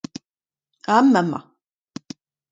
amañ 0.95 1.15
emañ. 1.21 1.45